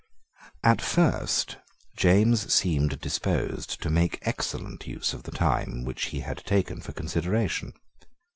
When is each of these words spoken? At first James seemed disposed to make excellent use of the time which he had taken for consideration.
At 0.63 0.81
first 0.81 1.57
James 1.95 2.51
seemed 2.51 2.99
disposed 3.01 3.79
to 3.83 3.91
make 3.91 4.17
excellent 4.23 4.87
use 4.87 5.13
of 5.13 5.21
the 5.21 5.31
time 5.31 5.85
which 5.85 6.05
he 6.05 6.21
had 6.21 6.39
taken 6.43 6.81
for 6.81 6.91
consideration. 6.91 7.71